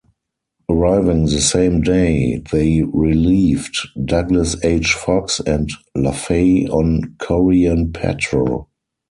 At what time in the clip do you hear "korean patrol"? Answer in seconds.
7.19-8.67